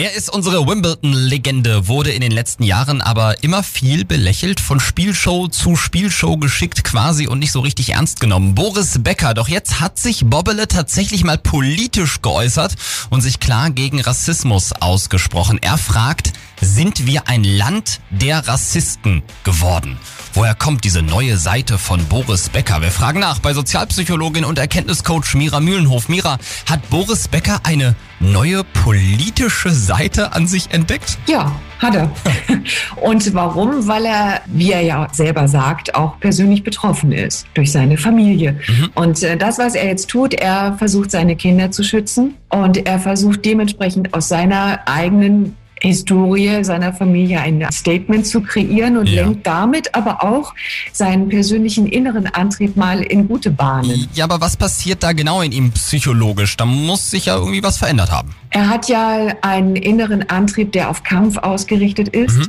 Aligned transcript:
Er 0.00 0.12
ist 0.12 0.30
unsere 0.30 0.64
Wimbledon-Legende, 0.64 1.88
wurde 1.88 2.12
in 2.12 2.20
den 2.20 2.30
letzten 2.30 2.62
Jahren 2.62 3.00
aber 3.00 3.42
immer 3.42 3.64
viel 3.64 4.04
belächelt, 4.04 4.60
von 4.60 4.78
Spielshow 4.78 5.48
zu 5.48 5.74
Spielshow 5.74 6.36
geschickt 6.36 6.84
quasi 6.84 7.26
und 7.26 7.40
nicht 7.40 7.50
so 7.50 7.58
richtig 7.58 7.94
ernst 7.94 8.20
genommen. 8.20 8.54
Boris 8.54 9.00
Becker, 9.02 9.34
doch 9.34 9.48
jetzt 9.48 9.80
hat 9.80 9.98
sich 9.98 10.24
Bobbele 10.24 10.68
tatsächlich 10.68 11.24
mal 11.24 11.36
politisch 11.36 12.22
geäußert 12.22 12.76
und 13.10 13.22
sich 13.22 13.40
klar 13.40 13.70
gegen 13.70 14.00
Rassismus 14.00 14.72
ausgesprochen. 14.72 15.58
Er 15.60 15.78
fragt, 15.78 16.32
sind 16.60 17.06
wir 17.06 17.28
ein 17.28 17.44
Land 17.44 18.00
der 18.10 18.46
Rassisten 18.46 19.22
geworden? 19.44 19.98
Woher 20.34 20.54
kommt 20.54 20.84
diese 20.84 21.02
neue 21.02 21.36
Seite 21.36 21.78
von 21.78 22.04
Boris 22.06 22.48
Becker? 22.48 22.80
Wir 22.80 22.90
fragen 22.90 23.20
nach 23.20 23.38
bei 23.38 23.54
Sozialpsychologin 23.54 24.44
und 24.44 24.58
Erkenntniscoach 24.58 25.34
Mira 25.34 25.60
Mühlenhof. 25.60 26.08
Mira, 26.08 26.38
hat 26.68 26.88
Boris 26.90 27.28
Becker 27.28 27.60
eine 27.64 27.96
neue 28.20 28.62
politische 28.64 29.70
Seite 29.70 30.32
an 30.32 30.46
sich 30.46 30.70
entdeckt? 30.70 31.18
Ja, 31.26 31.52
hat 31.78 31.94
er. 31.94 32.10
Und 33.00 33.34
warum? 33.34 33.86
Weil 33.86 34.06
er, 34.06 34.40
wie 34.46 34.72
er 34.72 34.82
ja 34.82 35.08
selber 35.12 35.48
sagt, 35.48 35.94
auch 35.94 36.18
persönlich 36.18 36.64
betroffen 36.64 37.12
ist 37.12 37.46
durch 37.54 37.70
seine 37.70 37.96
Familie. 37.96 38.58
Mhm. 38.66 38.90
Und 38.94 39.22
äh, 39.22 39.36
das, 39.36 39.58
was 39.58 39.74
er 39.74 39.86
jetzt 39.86 40.08
tut, 40.08 40.34
er 40.34 40.76
versucht 40.78 41.10
seine 41.10 41.36
Kinder 41.36 41.70
zu 41.70 41.84
schützen 41.84 42.34
und 42.48 42.76
er 42.86 42.98
versucht 42.98 43.44
dementsprechend 43.44 44.14
aus 44.14 44.28
seiner 44.28 44.80
eigenen 44.86 45.56
Historie 45.80 46.64
seiner 46.64 46.92
Familie 46.92 47.40
ein 47.40 47.66
Statement 47.72 48.26
zu 48.26 48.40
kreieren 48.40 48.96
und 48.96 49.08
ja. 49.08 49.24
lenkt 49.24 49.46
damit 49.46 49.94
aber 49.94 50.22
auch 50.24 50.54
seinen 50.92 51.28
persönlichen 51.28 51.86
inneren 51.86 52.26
Antrieb 52.26 52.76
mal 52.76 53.02
in 53.02 53.28
gute 53.28 53.50
Bahnen. 53.50 54.08
Ja, 54.14 54.24
aber 54.24 54.40
was 54.40 54.56
passiert 54.56 55.02
da 55.02 55.12
genau 55.12 55.42
in 55.42 55.52
ihm 55.52 55.70
psychologisch? 55.72 56.56
Da 56.56 56.64
muss 56.64 57.10
sich 57.10 57.26
ja 57.26 57.36
irgendwie 57.36 57.62
was 57.62 57.78
verändert 57.78 58.10
haben. 58.10 58.34
Er 58.50 58.68
hat 58.68 58.88
ja 58.88 59.36
einen 59.42 59.76
inneren 59.76 60.28
Antrieb, 60.28 60.72
der 60.72 60.90
auf 60.90 61.02
Kampf 61.02 61.36
ausgerichtet 61.38 62.08
ist. 62.08 62.38
Mhm. 62.38 62.48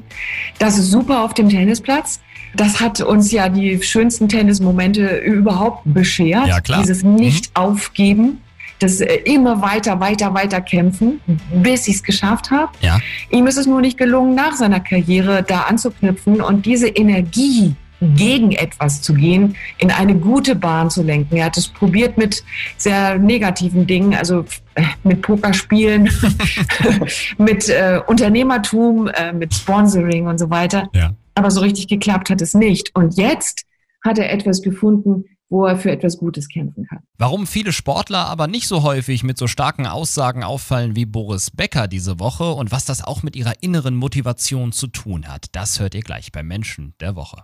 Das 0.58 0.78
ist 0.78 0.92
super 0.92 1.24
auf 1.24 1.34
dem 1.34 1.50
Tennisplatz. 1.50 2.20
Das 2.56 2.80
hat 2.80 3.02
uns 3.02 3.32
ja 3.32 3.48
die 3.48 3.82
schönsten 3.84 4.28
Tennismomente 4.28 5.18
überhaupt 5.18 5.82
beschert. 5.86 6.48
Ja, 6.48 6.62
klar. 6.62 6.82
Dieses 6.82 7.04
Nicht-Aufgeben. 7.04 8.24
Mhm 8.24 8.38
das 8.80 9.02
äh, 9.02 9.16
immer 9.26 9.62
weiter, 9.62 10.00
weiter, 10.00 10.34
weiter 10.34 10.62
kämpfen, 10.62 11.22
bis 11.54 11.88
ich 11.88 11.96
es 11.96 12.04
geschafft 12.04 12.52
habe. 12.52 12.72
Ja. 12.82 13.00
Ihm 13.30 13.48
ist 13.48 13.58
es 13.58 13.68
nur 13.68 13.82
nicht 13.82 13.98
gelungen, 13.98 14.36
nach 14.36 14.56
seiner 14.56 14.80
Karriere 14.80 15.44
da 15.44 15.62
anzuknüpfen 15.62 16.42
und 16.42 16.66
diese 16.66 16.88
Energie 16.88 17.76
gegen 18.02 18.52
etwas 18.52 19.02
zu 19.02 19.14
gehen, 19.14 19.56
in 19.78 19.92
eine 19.92 20.16
gute 20.16 20.56
Bahn 20.56 20.90
zu 20.90 21.04
lenken. 21.04 21.36
Er 21.36 21.46
hat 21.46 21.58
es 21.58 21.68
probiert 21.68 22.18
mit 22.18 22.44
sehr 22.78 23.18
negativen 23.18 23.88
Dingen, 23.88 24.16
also 24.16 24.46
äh, 24.76 24.84
mit 25.04 25.22
Pokerspielen, 25.22 26.10
mit 27.38 27.70
äh, 27.70 28.00
Unternehmertum, 28.08 29.08
äh, 29.08 29.34
mit 29.34 29.54
Sponsoring 29.54 30.28
und 30.28 30.38
so 30.38 30.50
weiter. 30.50 30.90
Ja. 30.94 31.12
Aber 31.36 31.52
so 31.52 31.62
richtig 31.62 31.88
geklappt 31.88 32.30
hat 32.30 32.42
es 32.42 32.54
nicht. 32.54 32.96
Und 32.96 33.18
jetzt 33.18 33.66
hat 34.04 34.18
er 34.18 34.32
etwas 34.32 34.62
gefunden, 34.62 35.26
wo 35.50 35.66
er 35.66 35.78
für 35.78 35.92
etwas 35.92 36.18
Gutes 36.18 36.48
kämpfen 36.48 36.86
kann. 36.86 37.00
Warum 37.18 37.48
viele 37.48 37.74
Sportler 37.74 38.28
aber 38.28 38.48
nicht 38.48 38.68
so 38.68 38.84
häufig 38.84 39.24
mit 39.24 39.38
so 39.38 39.48
starken 39.48 39.88
Aussagen 39.88 40.44
auffallen 40.44 40.96
wie 40.96 41.06
Boris 41.06 41.52
Becker 41.52 41.88
diese 41.88 42.20
Woche 42.20 42.54
und 42.54 42.72
was 42.72 42.86
das 42.86 43.04
auch 43.04 43.24
mit 43.24 43.36
ihrer 43.36 43.54
inneren 43.62 43.96
Motivation 43.96 44.72
zu 44.72 44.88
tun 44.88 45.28
hat, 45.28 45.48
das 45.54 45.80
hört 45.80 45.96
ihr 45.96 46.02
gleich 46.02 46.32
beim 46.32 46.48
Menschen 46.48 46.94
der 47.00 47.16
Woche. 47.16 47.44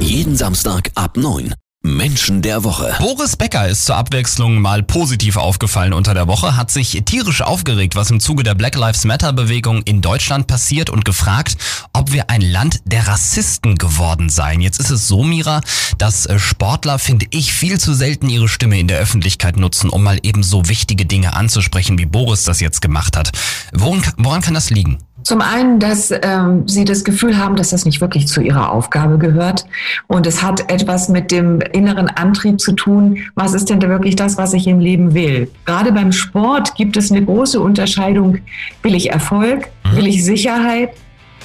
Jeden 0.00 0.36
Samstag 0.36 0.90
ab 0.94 1.16
9. 1.16 1.54
Menschen 1.86 2.42
der 2.42 2.64
Woche. 2.64 2.96
Boris 2.98 3.36
Becker 3.36 3.68
ist 3.68 3.84
zur 3.84 3.96
Abwechslung 3.96 4.60
mal 4.60 4.82
positiv 4.82 5.36
aufgefallen 5.36 5.92
unter 5.92 6.14
der 6.14 6.26
Woche, 6.26 6.56
hat 6.56 6.70
sich 6.70 7.00
tierisch 7.04 7.42
aufgeregt, 7.42 7.94
was 7.94 8.10
im 8.10 8.18
Zuge 8.18 8.42
der 8.42 8.54
Black 8.54 8.74
Lives 8.74 9.04
Matter 9.04 9.32
Bewegung 9.32 9.82
in 9.82 10.02
Deutschland 10.02 10.48
passiert 10.48 10.90
und 10.90 11.04
gefragt, 11.04 11.56
ob 11.92 12.12
wir 12.12 12.28
ein 12.28 12.40
Land 12.40 12.80
der 12.84 13.06
Rassisten 13.06 13.76
geworden 13.76 14.28
seien. 14.28 14.60
Jetzt 14.60 14.80
ist 14.80 14.90
es 14.90 15.06
so, 15.06 15.22
Mira, 15.22 15.60
dass 15.98 16.26
äh, 16.26 16.38
Sportler, 16.38 16.98
finde 16.98 17.26
ich, 17.30 17.52
viel 17.52 17.78
zu 17.78 17.94
selten 17.94 18.28
ihre 18.28 18.48
Stimme 18.48 18.78
in 18.80 18.88
der 18.88 18.98
Öffentlichkeit 18.98 19.56
nutzen, 19.56 19.88
um 19.88 20.02
mal 20.02 20.18
eben 20.22 20.42
so 20.42 20.68
wichtige 20.68 21.06
Dinge 21.06 21.34
anzusprechen, 21.34 21.98
wie 21.98 22.06
Boris 22.06 22.42
das 22.42 22.60
jetzt 22.60 22.82
gemacht 22.82 23.16
hat. 23.16 23.30
Woran, 23.72 24.02
woran 24.16 24.42
kann 24.42 24.54
das 24.54 24.70
liegen? 24.70 24.98
Zum 25.26 25.40
einen, 25.40 25.80
dass 25.80 26.14
ähm, 26.22 26.68
sie 26.68 26.84
das 26.84 27.02
Gefühl 27.02 27.36
haben, 27.36 27.56
dass 27.56 27.70
das 27.70 27.84
nicht 27.84 28.00
wirklich 28.00 28.28
zu 28.28 28.40
ihrer 28.40 28.70
Aufgabe 28.70 29.18
gehört. 29.18 29.66
Und 30.06 30.24
es 30.24 30.40
hat 30.40 30.70
etwas 30.70 31.08
mit 31.08 31.32
dem 31.32 31.60
inneren 31.72 32.06
Antrieb 32.06 32.60
zu 32.60 32.70
tun. 32.70 33.18
Was 33.34 33.52
ist 33.52 33.68
denn 33.68 33.80
da 33.80 33.88
wirklich 33.88 34.14
das, 34.14 34.38
was 34.38 34.52
ich 34.52 34.68
im 34.68 34.78
Leben 34.78 35.14
will? 35.14 35.50
Gerade 35.64 35.90
beim 35.90 36.12
Sport 36.12 36.76
gibt 36.76 36.96
es 36.96 37.10
eine 37.10 37.24
große 37.24 37.58
Unterscheidung. 37.58 38.38
Will 38.84 38.94
ich 38.94 39.10
Erfolg? 39.10 39.68
Mhm. 39.82 39.96
Will 39.96 40.06
ich 40.06 40.24
Sicherheit? 40.24 40.90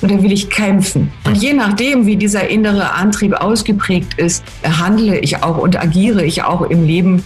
Oder 0.04 0.22
will 0.22 0.32
ich 0.32 0.52
kämpfen? 0.52 1.12
Und 1.26 1.38
je 1.38 1.54
nachdem, 1.54 2.06
wie 2.06 2.18
dieser 2.18 2.48
innere 2.50 2.94
Antrieb 2.94 3.34
ausgeprägt 3.34 4.14
ist, 4.20 4.44
handle 4.64 5.18
ich 5.18 5.42
auch 5.42 5.58
und 5.58 5.82
agiere 5.82 6.24
ich 6.24 6.44
auch 6.44 6.62
im 6.62 6.86
Leben 6.86 7.24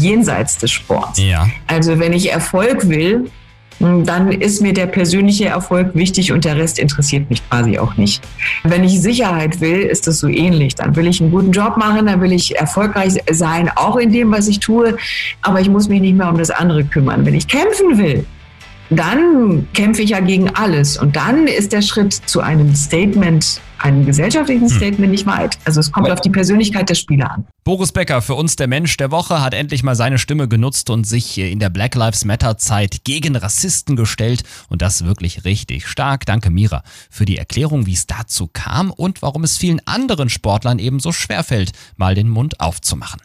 jenseits 0.00 0.56
des 0.56 0.70
Sports. 0.70 1.20
Ja. 1.20 1.46
Also 1.66 1.98
wenn 1.98 2.14
ich 2.14 2.32
Erfolg 2.32 2.88
will, 2.88 3.30
dann 3.80 4.32
ist 4.32 4.62
mir 4.62 4.72
der 4.72 4.86
persönliche 4.86 5.46
Erfolg 5.46 5.94
wichtig 5.94 6.32
und 6.32 6.44
der 6.44 6.56
Rest 6.56 6.78
interessiert 6.78 7.28
mich 7.28 7.48
quasi 7.48 7.78
auch 7.78 7.96
nicht. 7.96 8.22
Wenn 8.62 8.84
ich 8.84 9.00
Sicherheit 9.00 9.60
will, 9.60 9.80
ist 9.80 10.06
das 10.06 10.20
so 10.20 10.28
ähnlich. 10.28 10.74
Dann 10.74 10.96
will 10.96 11.06
ich 11.06 11.20
einen 11.20 11.30
guten 11.30 11.52
Job 11.52 11.76
machen, 11.76 12.06
dann 12.06 12.20
will 12.20 12.32
ich 12.32 12.56
erfolgreich 12.56 13.14
sein, 13.30 13.70
auch 13.74 13.96
in 13.96 14.12
dem, 14.12 14.30
was 14.30 14.48
ich 14.48 14.60
tue, 14.60 14.96
aber 15.42 15.60
ich 15.60 15.68
muss 15.68 15.88
mich 15.88 16.00
nicht 16.00 16.16
mehr 16.16 16.28
um 16.28 16.38
das 16.38 16.50
andere 16.50 16.84
kümmern. 16.84 17.26
Wenn 17.26 17.34
ich 17.34 17.48
kämpfen 17.48 17.98
will, 17.98 18.24
dann 18.90 19.66
kämpfe 19.72 20.02
ich 20.02 20.10
ja 20.10 20.20
gegen 20.20 20.50
alles. 20.50 20.96
Und 20.96 21.16
dann 21.16 21.46
ist 21.46 21.72
der 21.72 21.82
Schritt 21.82 22.12
zu 22.12 22.40
einem 22.40 22.74
Statement, 22.74 23.60
einem 23.78 24.04
gesellschaftlichen 24.04 24.68
hm. 24.68 24.76
Statement 24.76 25.10
nicht 25.10 25.26
weit. 25.26 25.58
Also 25.64 25.80
es 25.80 25.90
kommt 25.90 26.10
auf 26.10 26.20
die 26.20 26.30
Persönlichkeit 26.30 26.88
der 26.88 26.94
Spieler 26.94 27.30
an. 27.30 27.46
Boris 27.64 27.92
Becker, 27.92 28.20
für 28.20 28.34
uns 28.34 28.56
der 28.56 28.66
Mensch 28.66 28.96
der 28.96 29.10
Woche, 29.10 29.42
hat 29.42 29.54
endlich 29.54 29.82
mal 29.82 29.94
seine 29.94 30.18
Stimme 30.18 30.48
genutzt 30.48 30.90
und 30.90 31.06
sich 31.06 31.38
in 31.38 31.58
der 31.58 31.70
Black 31.70 31.94
Lives 31.94 32.24
Matter 32.24 32.58
Zeit 32.58 33.04
gegen 33.04 33.36
Rassisten 33.36 33.96
gestellt. 33.96 34.42
Und 34.68 34.82
das 34.82 35.04
wirklich 35.04 35.44
richtig 35.44 35.86
stark. 35.86 36.26
Danke, 36.26 36.50
Mira, 36.50 36.82
für 37.10 37.24
die 37.24 37.38
Erklärung, 37.38 37.86
wie 37.86 37.94
es 37.94 38.06
dazu 38.06 38.48
kam 38.52 38.90
und 38.90 39.22
warum 39.22 39.44
es 39.44 39.56
vielen 39.56 39.80
anderen 39.86 40.28
Sportlern 40.28 40.78
eben 40.78 41.00
so 41.00 41.12
schwerfällt, 41.12 41.72
mal 41.96 42.14
den 42.14 42.28
Mund 42.28 42.60
aufzumachen. 42.60 43.20